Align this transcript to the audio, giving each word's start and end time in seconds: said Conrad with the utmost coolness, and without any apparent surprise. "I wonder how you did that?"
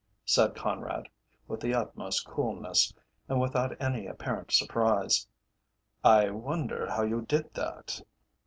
said 0.25 0.55
Conrad 0.55 1.07
with 1.47 1.59
the 1.59 1.75
utmost 1.75 2.25
coolness, 2.25 2.91
and 3.29 3.39
without 3.39 3.79
any 3.79 4.07
apparent 4.07 4.51
surprise. 4.51 5.27
"I 6.03 6.31
wonder 6.31 6.87
how 6.89 7.03
you 7.03 7.21
did 7.21 7.53
that?" 7.53 8.01